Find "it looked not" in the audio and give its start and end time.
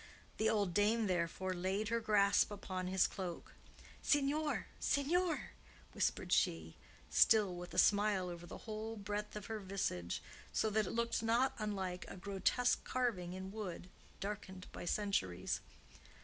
10.87-11.53